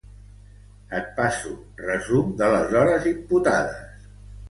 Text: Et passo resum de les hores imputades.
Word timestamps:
Et 0.99 1.11
passo 1.19 1.53
resum 1.83 2.35
de 2.43 2.51
les 2.57 2.77
hores 2.83 3.09
imputades. 3.15 4.07